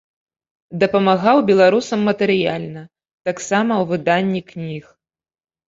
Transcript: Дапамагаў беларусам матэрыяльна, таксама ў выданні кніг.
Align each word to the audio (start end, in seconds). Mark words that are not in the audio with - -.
Дапамагаў 0.83 1.37
беларусам 1.49 1.99
матэрыяльна, 2.09 2.81
таксама 3.29 3.73
ў 3.81 3.95
выданні 3.95 4.41
кніг. 4.51 4.83